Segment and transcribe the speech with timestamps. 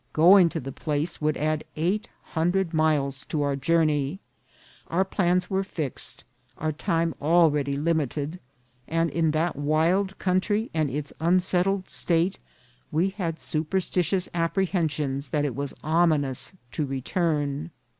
[0.13, 4.19] Going to the place would add eight hundred miles to our journey.
[4.87, 6.23] Our plans were fixed,
[6.57, 8.39] our time already limited;
[8.87, 12.39] and in that wild country and its unsettled state,
[12.91, 17.69] we had supersti tious apprehensions that it was ominous to return.